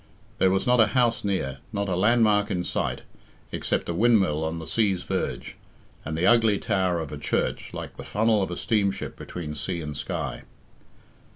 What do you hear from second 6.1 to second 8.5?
the ugly tower of a church, like the funnel of